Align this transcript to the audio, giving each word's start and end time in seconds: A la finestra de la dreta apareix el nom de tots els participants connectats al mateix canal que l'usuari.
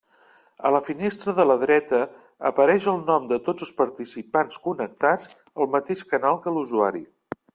A 0.67 0.69
la 0.75 0.79
finestra 0.85 1.33
de 1.39 1.43
la 1.49 1.57
dreta 1.63 1.99
apareix 2.51 2.87
el 2.93 2.97
nom 3.11 3.29
de 3.33 3.39
tots 3.49 3.67
els 3.67 3.75
participants 3.83 4.59
connectats 4.65 5.31
al 5.65 5.73
mateix 5.77 6.05
canal 6.15 6.41
que 6.47 6.57
l'usuari. 6.57 7.07